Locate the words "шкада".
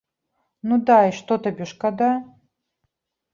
1.73-2.09